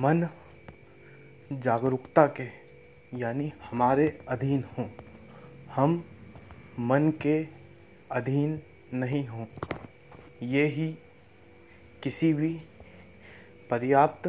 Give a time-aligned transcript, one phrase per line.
[0.00, 0.28] मन
[1.52, 2.44] जागरूकता के,
[3.18, 4.88] यानी हमारे अधीन हों।
[5.70, 6.04] हम
[6.78, 7.46] मन के
[8.12, 8.62] अधीन
[8.94, 9.46] नहीं हों।
[10.42, 10.98] ये ही
[12.02, 12.62] किसी भी
[13.70, 14.28] पर्याप्त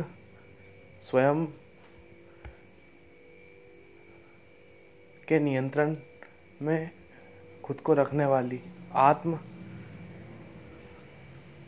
[0.99, 1.46] स्वयं
[5.28, 5.96] के नियंत्रण
[6.62, 6.92] में
[7.63, 8.60] खुद को रखने वाली
[8.94, 9.40] आत्म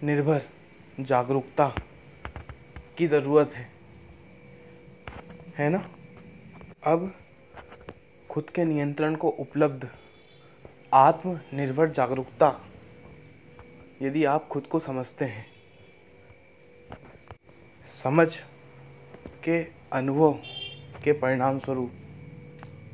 [0.03, 0.41] निर्भर
[0.99, 1.75] जागरूकता
[2.97, 3.72] की ज़रूरत है।
[5.55, 5.79] है ना?
[6.83, 7.13] अब
[8.29, 9.87] खुद के नियंत्रण को उपलब्ध
[10.93, 12.49] आत्मनिर्भर जागरूकता
[14.01, 15.45] यदि आप खुद को समझते हैं,
[18.03, 18.27] समझ
[19.43, 19.61] के
[19.93, 20.39] अनुभव
[21.03, 21.91] के परिणाम स्वरूप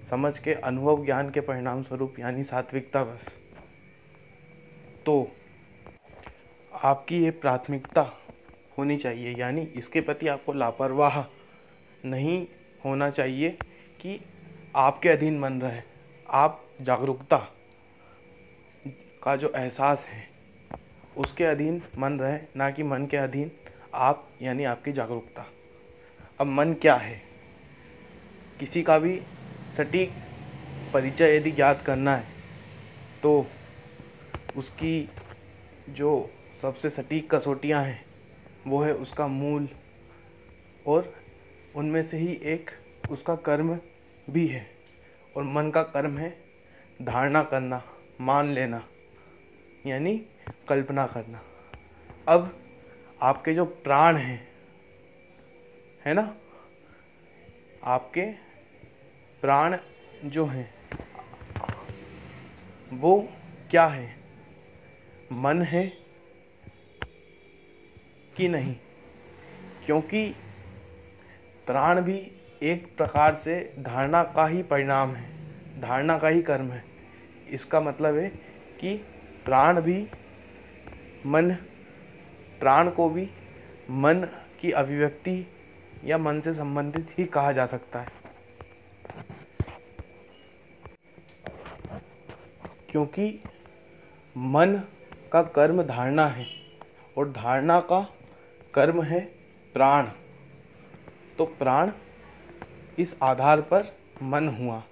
[0.10, 3.34] समझ के अनुभव ज्ञान के परिणाम स्वरूप यानी सात्विकता बस
[5.06, 5.32] तो
[6.74, 8.02] आपकी ये प्राथमिकता
[8.78, 11.22] होनी चाहिए। यानी इसके प्रति आपको लापरवाह
[12.06, 12.48] नहीं
[12.86, 13.50] होना चाहिए
[14.00, 14.20] कि
[14.76, 15.82] आपके अधीन मन रहे,
[16.30, 17.38] आप जागरूकता
[19.24, 20.28] का जो एहसास है,
[21.18, 23.52] उसके अधीन मन रहे, ना कि मन के अधीन
[23.94, 25.46] आप, यानी आपकी जागरूकता।
[26.40, 27.22] अब मन क्या है?
[28.60, 29.22] किसी का भी
[29.68, 30.14] सटीक
[30.94, 32.28] परिचय यदि ज्ञात करना है
[33.24, 33.52] तो
[34.58, 35.10] उसकी
[35.90, 36.30] जो
[36.62, 38.06] सबसे सटीक कसौटियाँ हैं,
[38.68, 39.68] वो है उसका मूल
[40.88, 41.19] और
[41.76, 42.72] उनमें से ही एक
[43.10, 43.80] उसका कर्म
[44.30, 44.72] भी है
[45.38, 46.42] और मन का कर्म है
[47.02, 47.84] धारणा करना,
[48.22, 48.88] मान लेना,
[49.86, 50.26] यानी
[50.70, 51.44] कल्पना करना।
[52.28, 52.60] अब
[53.22, 54.48] आपके जो प्राण हैं,
[56.06, 56.36] है ना?
[57.84, 58.32] आपके
[59.42, 59.78] प्राण
[60.26, 60.74] जो हैं,
[62.94, 63.30] वो
[63.70, 64.18] क्या है?
[65.32, 65.88] मन है
[68.38, 68.76] कि नहीं?
[69.86, 70.36] क्योंकि
[71.70, 72.32] प्राण भी
[72.64, 75.30] एक प्रकार से धारणा का ही परिणाम है,
[75.82, 76.84] धारणा का ही कर्म है।
[77.50, 78.30] इसका मतलब है
[78.80, 78.96] कि
[79.46, 80.08] प्राण भी
[81.26, 81.52] मन,
[82.60, 83.30] प्राण को भी
[83.90, 84.28] मन
[84.60, 85.48] की अभिव्यक्ति
[86.06, 88.08] या मन से संबंधित ही कहा जा सकता है।
[92.90, 93.44] क्योंकि
[94.38, 94.84] मन
[95.34, 96.48] का कर्म धारणा है
[97.18, 98.14] और धारणा का
[98.74, 99.20] कर्म है
[99.74, 100.08] प्राण।
[101.40, 101.92] तो प्राण
[103.00, 104.84] इस आधार पर मन हुआ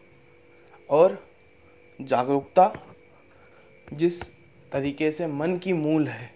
[0.90, 1.28] और
[2.02, 2.74] जागरूकता
[3.94, 4.24] जिस
[4.72, 6.31] तरीके से मन की मूल है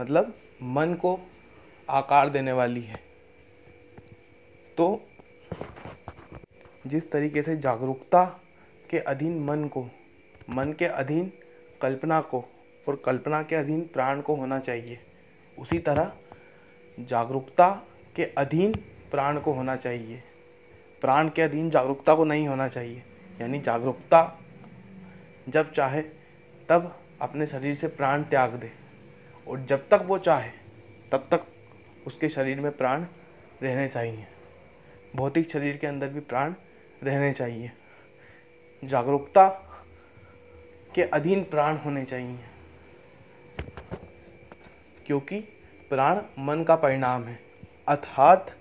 [0.00, 1.20] मतलब मन को
[1.90, 3.00] आकार देने वाली है
[4.76, 5.08] तो
[6.86, 8.24] जिस तरीके से जागरूकता
[8.90, 9.90] के अधीन मन को,
[10.50, 11.32] मन के अधीन
[11.82, 12.44] कल्पना को
[12.88, 14.98] और कल्पना के अधीन प्राण को होना चाहिए,
[15.58, 16.12] उसी तरह
[17.00, 17.86] जागरूकता
[18.16, 18.74] के अधीन
[19.10, 20.22] प्राण को होना चाहिए।
[21.00, 23.02] प्राण के अधीन जागरूकता को नहीं होना चाहिए।
[23.40, 24.40] यानी जागरूकता,
[25.48, 26.02] जब चाहे,
[26.68, 28.72] तब अपने शरीर से प्राण त्याग दे।
[29.48, 30.50] और जब तक वो चाहे,
[31.12, 31.46] तब तक
[32.06, 33.04] उसके शरीर में प्राण
[33.62, 34.26] रहने चाहिए।
[35.16, 36.54] भौतिक शरीर के अंदर भी प्राण
[37.02, 37.72] रहने चाहिए।
[38.84, 39.48] जागरूकता
[40.94, 42.38] के अधीन प्राण होने चाहिए।
[45.06, 45.40] क्योंकि
[45.90, 47.40] प्राण मन का परिणाम है।
[47.88, 48.56] अर्थात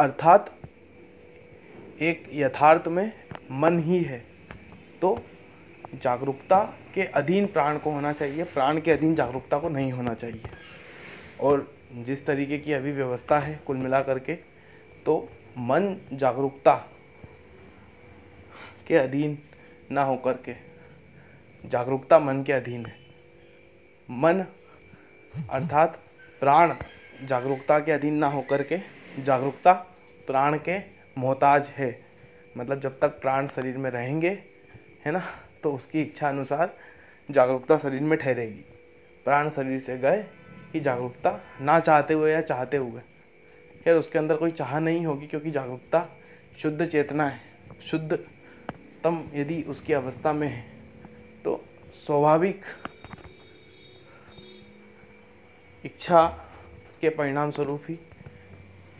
[0.00, 0.50] अर्थात
[2.02, 3.12] एक यथार्थ में
[3.52, 4.18] मन ही है।
[5.00, 5.18] तो
[5.94, 6.58] जागरूकता
[6.94, 10.50] के अधीन प्राण को होना चाहिए, प्राण के अधीन जागरूकता को नहीं होना चाहिए।
[11.40, 14.34] और जिस तरीके की अभी व्यवस्था है कुल मिला करके
[15.06, 15.16] तो
[15.58, 16.74] मन जागरूकता
[18.86, 19.38] के अधीन
[19.90, 20.54] ना होकर के,
[21.64, 22.96] जागरूकता मन के अधीन है।
[24.08, 24.44] मन
[25.50, 26.00] अर्थात
[26.42, 26.74] प्राण
[27.22, 28.76] जागरूकता के अधीन ना होकर के
[29.18, 29.72] जागरूकता
[30.26, 30.78] प्राण के
[31.18, 31.88] मोहताज है।
[32.56, 34.30] मतलब जब तक प्राण शरीर में रहेंगे,
[35.06, 35.22] है ना
[35.62, 36.76] तो उसकी इच्छा अनुसार
[37.28, 38.64] जागरूकता शरीर में ठहरेगी।
[39.26, 40.22] प्राण शरीर से गए
[40.72, 43.00] कि जागरूकता ना चाहते हुए या चाहते हुए।
[43.84, 46.06] खैर, उसके अंदर कोई चाह नहीं होगी क्योंकि जागरूकता
[46.58, 47.40] शुद्ध चेतना है।
[47.82, 48.18] शुद्ध
[49.04, 50.62] तम यदि उसकी अवस्था में है
[51.44, 51.64] तो
[51.96, 52.64] स्वाभाविक
[55.84, 56.26] इच्छा
[57.00, 57.98] के परिणाम स्वरूप ही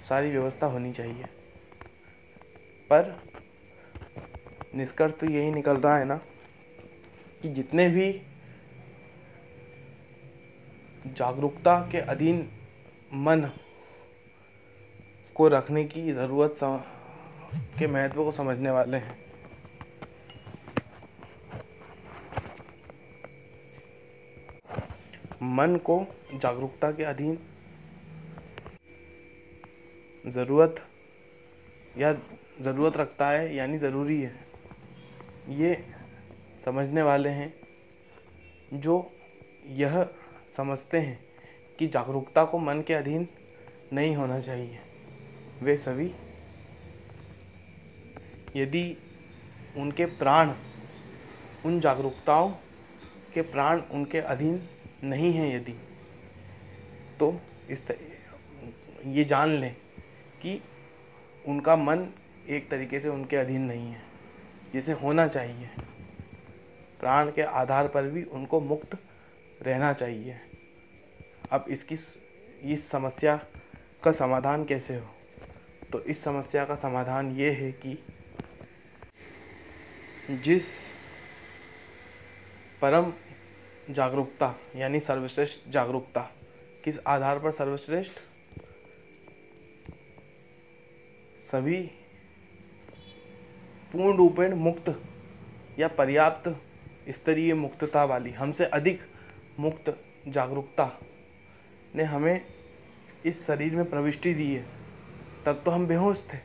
[0.05, 1.25] सारी व्यवस्था होनी चाहिए।
[2.91, 3.15] पर
[4.75, 6.17] निष्कर्ष तो यही निकल रहा है ना
[7.43, 8.11] कि जितने भी
[11.09, 12.49] जागरूकता के अधीन
[13.15, 13.51] मन
[15.37, 16.56] को रखने की ज़रूरत
[17.79, 19.19] के महत्व को समझने वाले हैं।
[25.55, 26.05] मन को
[26.35, 27.39] जागरूकता के अधीन
[30.25, 30.82] ज़रूरत
[31.99, 32.12] या
[32.61, 34.35] ज़रूरत रखता है, यानी ज़रूरी है।
[35.50, 35.75] ये
[36.65, 37.53] समझने वाले हैं
[38.75, 38.94] जो
[39.71, 40.03] यह
[40.56, 41.19] समझते हैं
[41.79, 43.26] कि जागरूकता को मन के अधीन
[43.93, 44.79] नहीं होना चाहिए।
[45.62, 46.11] वे सभी
[48.56, 48.97] यदि
[49.77, 50.55] उनके प्राण,
[51.67, 52.50] उन जागरूकताओं
[53.35, 54.61] के प्राण उनके अधीन
[55.05, 55.73] नहीं हैं यदि
[57.20, 57.35] तो
[57.70, 57.87] इस
[59.06, 59.75] ये जान लें
[60.44, 60.61] कि
[61.46, 62.06] उनका मन
[62.49, 64.02] एक तरीके से उनके अधीन नहीं है,
[64.73, 65.70] जिसे होना चाहिए।
[67.00, 68.96] प्राण के आधार पर भी उनको मुक्त
[69.62, 70.41] रहना चाहिए।
[71.52, 71.94] अब इसकी
[72.73, 73.37] इस समस्या
[74.05, 75.14] का समाधान कैसे हो?
[75.93, 77.99] तो इस समस्या का समाधान ये है कि
[80.31, 80.64] जिस
[82.82, 83.12] परम
[83.91, 86.20] जागरूकता, यानी सर्वश्रेष्ठ जागरूकता,
[86.85, 88.12] किस आधार पर सर्वश्रेष्ठ
[91.55, 91.83] सभी
[93.93, 95.03] पूर्ण रूपेण मुक्त
[95.79, 96.49] या पर्याप्त
[97.09, 99.01] स्तरीय मुक्तता वाली, हमसे अधिक
[99.59, 101.01] मुक्त जागरूकता
[101.95, 102.47] ने हमें
[103.25, 104.67] इस शरीर में प्रविष्टि दी है।
[105.47, 106.37] तब तो हम बेहोश थे,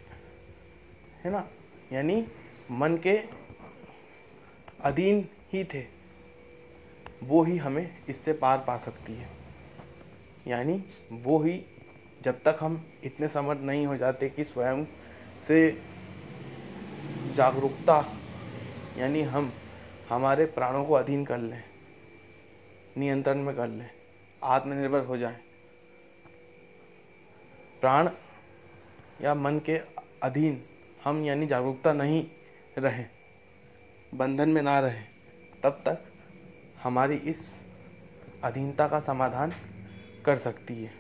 [1.24, 1.50] है ना?
[1.94, 2.28] यानी
[2.72, 3.24] मन के
[4.82, 5.86] अधीन ही थे।
[7.24, 9.30] वो ही हमें इससे पार पा सकती है।
[10.48, 11.66] यानी वो ही
[12.22, 14.86] जब तक हम इतने समर्थ नहीं हो जाते कि स्वयं
[15.40, 15.60] से
[17.28, 18.04] जागरूकता,
[18.98, 19.52] यानी हम
[20.10, 21.64] हमारे प्राणों को अधीन कर लें,
[22.98, 23.90] नियंत्रण में कर लें,
[24.42, 25.38] आत्मनिर्भर हो जाएँ।
[27.82, 28.10] प्राण
[29.22, 29.78] या मन के
[30.24, 30.62] अधीन
[31.04, 32.26] हम, यानी जागरूकता नहीं
[32.78, 33.10] रहें,
[34.14, 35.08] बंधन में ना रहें,
[35.64, 36.04] तब तक
[36.84, 37.62] हमारी इस
[38.44, 39.54] अधीनता का समाधान
[40.26, 40.99] कर सकती है।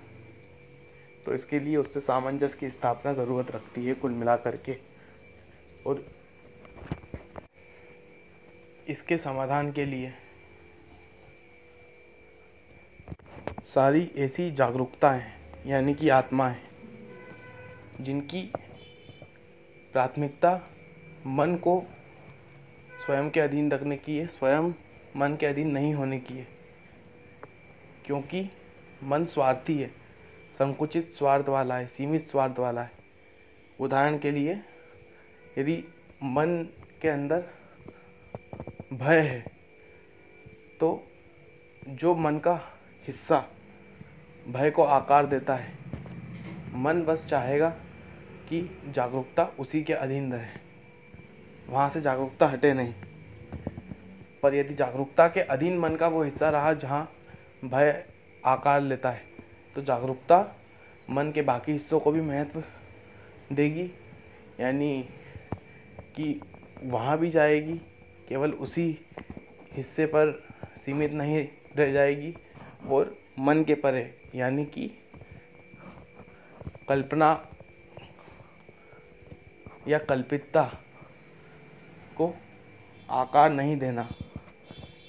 [1.25, 4.77] तो इसके लिए उससे सामंजस्य की स्थापना ज़रूरत रखती है कुल मिला करके
[5.85, 6.05] और
[8.87, 10.13] इसके समाधान के लिए
[13.65, 15.33] सारी ऐसी जागरूकता है
[15.67, 16.67] यानी कि आत्मा है
[18.01, 18.41] जिनकी
[19.93, 20.53] प्राथमिकता
[21.27, 21.81] मन को
[23.05, 24.73] स्वयं के अधीन रखने की है, स्वयं
[25.17, 26.47] मन के अधीन नहीं होने की है,
[28.05, 28.49] क्योंकि
[29.03, 29.98] मन स्वार्थी है।
[30.51, 32.91] संकुचित स्वार्थ वाला है, सीमित स्वार्थ वाला है।
[33.79, 34.59] उदाहरण के लिए,
[35.57, 35.83] यदि
[36.23, 36.67] मन
[37.01, 37.43] के अंदर
[38.93, 39.39] भय है
[40.79, 41.07] तो
[41.89, 42.53] जो मन का
[43.07, 43.43] हिस्सा
[44.47, 45.73] भय को आकार देता है,
[46.75, 47.69] मन बस चाहेगा
[48.49, 50.47] कि जागरूकता उसी के अधीन रहे।
[51.69, 52.93] वहाँ से जागरूकता हटे नहीं।
[54.43, 57.11] पर यदि जागरूकता के अधीन मन का वो हिस्सा रहा जहाँ
[57.65, 58.05] भय
[58.45, 59.28] आकार लेता है
[59.75, 60.39] तो जागरूकता
[61.09, 62.63] मन के बाकी हिस्सों को भी महत्व
[63.51, 63.89] देगी,
[64.59, 65.01] यानी
[66.15, 66.41] कि
[66.83, 67.75] वहाँ भी जाएगी,
[68.29, 68.87] केवल उसी
[69.73, 70.31] हिस्से पर
[70.77, 72.33] सीमित नहीं रह जाएगी,
[72.87, 74.91] और मन के परे, यानी कि
[76.89, 77.31] कल्पना
[79.87, 80.63] या कल्पितता
[82.17, 82.33] को
[83.09, 84.07] आकार नहीं देना।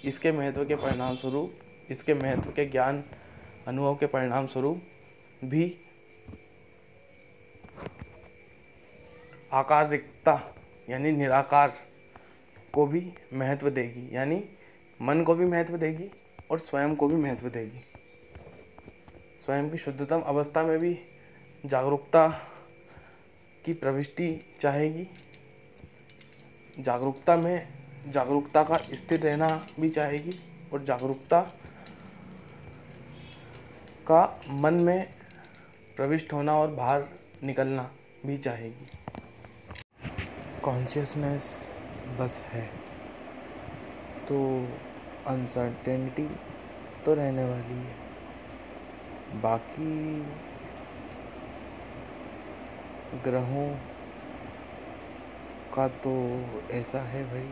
[0.05, 3.03] इसके महत्व के परिणाम स्वरूप इसके महत्व के ज्ञान
[3.71, 4.83] अनुभव के परिणाम स्वरूप
[5.45, 5.65] भी
[9.53, 10.35] आकार रिक्ता
[10.91, 11.73] यानी निराकार
[12.73, 14.43] को भी महत्व देगी, यानी
[15.01, 16.11] मन को भी महत्व देगी
[16.51, 17.81] और स्वयं को भी महत्व देगी।
[19.39, 20.99] स्वयं की शुद्धतम अवस्था में भी
[21.65, 22.29] जागरूकता
[23.65, 24.29] की प्रविष्टि
[24.61, 25.07] चाहेगी।
[26.79, 27.69] जागरूकता में
[28.09, 29.49] जागरूकता का स्थिर रहना
[29.81, 30.39] भी चाहेगी
[30.73, 31.41] और जागरूकता
[34.13, 35.15] का मन में
[35.97, 37.05] प्रविष्ट होना और बाहर
[37.45, 37.91] निकलना
[38.27, 38.87] भी चाहेगी।
[40.63, 41.69] कॉन्शियसनेस
[42.19, 42.67] बस है।
[44.29, 44.69] तो
[45.27, 46.29] अनसर्टेनिटी
[47.05, 47.97] तो रहने वाली है।
[49.43, 50.21] बाकी
[53.25, 53.77] ग्रहों
[55.75, 56.15] का तो
[56.71, 57.49] ऐसा है भाई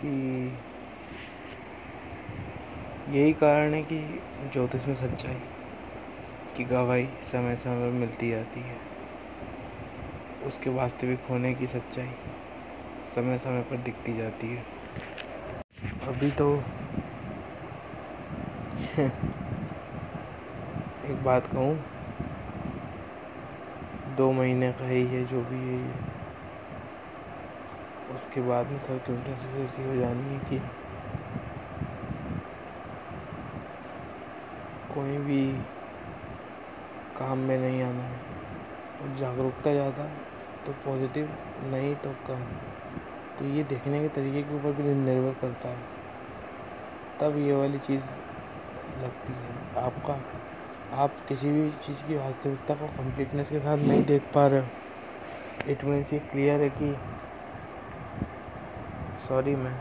[0.00, 0.52] कि
[3.12, 3.98] यही कारण है कि
[4.52, 5.34] ज्योतिष में सच्चाई,
[6.56, 8.76] की गवाही समय समय पर मिलती जाती है।
[10.46, 12.10] उसके वास्तविक होने की सच्चाई
[13.14, 14.64] समय समय पर दिखती जाती है।
[16.08, 16.50] अभी तो
[21.10, 21.74] एक बात कहूँ,
[24.16, 25.78] दो महीने का ही है जो भी है
[28.14, 30.87] उसके बाद में सर्कमटेंसेस ऐसी हो जानी है कि
[34.98, 35.52] कोई भी
[37.18, 38.20] काम में नहीं आना है।
[39.02, 40.04] और जागरूकता ज़्यादा
[40.66, 41.28] तो पॉजिटिव
[41.62, 42.42] नहीं तो कम।
[43.38, 45.78] तो ये देखने के तरीके के ऊपर भी निर्भर करता है।
[47.20, 48.04] तब ये वाली चीज़
[49.02, 50.20] लगती है। आपका,
[50.92, 55.84] आप किसी भी चीज़ की वास्तविकता को कंप्लीटनेस के साथ नहीं देख पा रहे इट
[55.84, 56.96] मीन्स ये क्लियर है कि
[59.28, 59.76] सॉरी मैं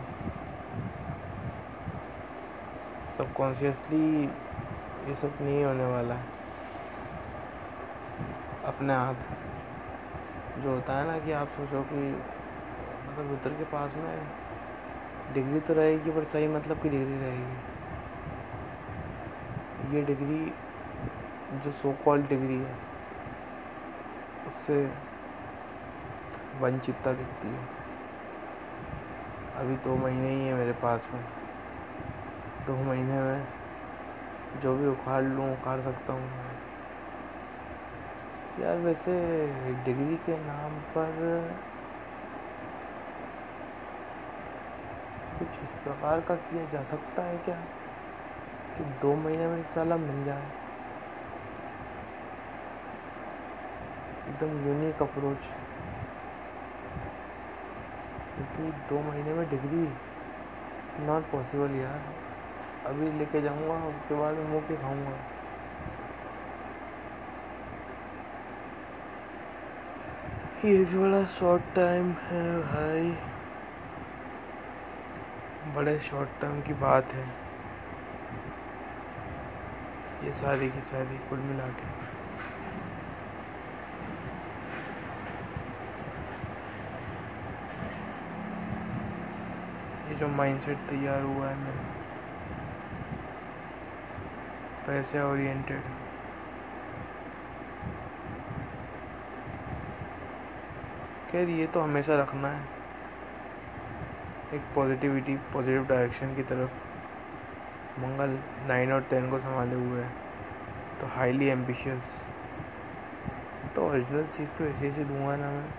[3.18, 4.30] सबकॉन्शियसली
[5.08, 6.26] ये सब नहीं होने वाला है।
[8.66, 9.16] अपने आप।
[10.58, 12.24] जो होता है ना कि आप सोचो कि
[13.10, 14.28] मतलब रुद्र के पास में
[15.34, 17.78] डिग्री तो रहेगी, पर सही मतलब की डिग्री रहेगी।
[19.96, 20.54] ये डिग्री,
[21.60, 22.74] जो सो कॉल डिग्री है,
[24.48, 24.94] उससे
[26.60, 27.68] वंचितता दिखती है।
[29.56, 31.26] अभी दो महीने ही है मेरे पास में।
[32.66, 33.57] दो महीने में
[34.56, 36.32] जो भी उखाड़ लूँ, उखाड़ सकता हूँ।
[38.60, 39.48] यार वैसे
[39.84, 41.12] डिग्री के नाम पर
[45.40, 47.62] कुछ इस प्रकार का किया जा सकता है क्या?
[48.78, 50.44] कि दो महीने में साला मिल जाए।
[54.28, 55.38] एकदम यूनिक अप्रोच
[58.36, 59.94] क्योंकि दो महीने में डिग्री
[61.06, 62.27] नॉट पॉसिबल यार।
[62.88, 65.18] अभी लेके जाऊँगा, उसके बाद मुँह के खाऊँगा।
[70.66, 73.10] ये भी बड़ा शॉर्ट टाइम है भाई।
[75.76, 77.26] बड़े शॉर्ट टाइम की बात है।
[80.24, 81.92] ये सारी की सारी कुल मिला के।
[90.10, 91.97] ये जो माइंडसेट तैयार हुआ है मेरा।
[94.88, 95.82] पैसे ओरिएंटेड।
[101.32, 102.68] खैर, ये तो हमेशा रखना है।
[104.54, 106.70] एक पॉजिटिविटी पॉजिटिव डायरेक्शन की तरफ़।
[108.00, 110.10] मंगल नाइन और टेन को संभाले हुए है।
[111.02, 112.04] तो हाईली एम्बिशियस
[113.76, 115.70] तो ओरिजिनल चीज़ तो ऐसी ऐसी दूँगा ना मैं,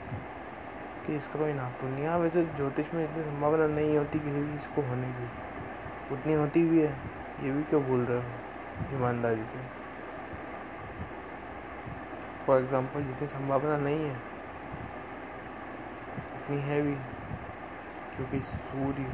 [1.07, 4.41] कि इसका कोई नाप तो नहीं। हाँ वैसे ज्योतिष में इतनी संभावना नहीं होती किसी
[4.41, 5.31] भी चीज़ को होने की।
[6.15, 6.93] उतनी होती भी है।
[7.41, 8.25] ये भी क्यों भूल रहे हो?
[8.95, 9.59] ईमानदारी से।
[12.47, 14.17] फॉर एग्ज़ाम्पल जितनी संभावना नहीं है,
[16.37, 16.95] उतनी है भी
[18.17, 19.13] क्योंकि सूर्य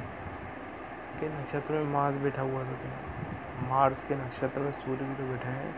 [1.20, 5.24] के नक्षत्र में मार्स बैठा हुआ था क्या मार्स के नक्षत्र में सूर्य भी तो
[5.24, 5.74] बैठे हैं।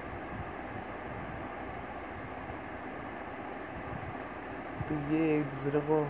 [4.88, 6.04] तो ये एक दूसरे को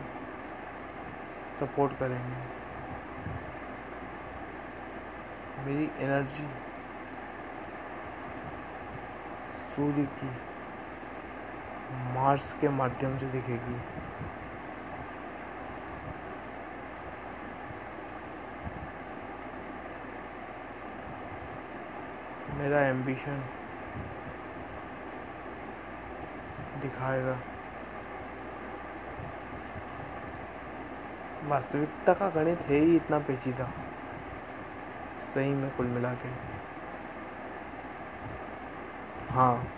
[1.58, 2.36] सपोर्ट करेंगे।
[5.66, 6.46] मेरी एनर्जी
[9.76, 10.30] सूर्य की।
[12.14, 13.80] मार्स के माध्यम से दिखेगी।
[22.58, 23.38] मेरा एम्बिशन
[26.80, 27.38] दिखाएगा।
[31.44, 33.70] वास्तविकता का गणित है ही इतना पेचीदा।
[35.34, 36.55] सही में कुल मिला के।
[39.36, 39.75] हाँ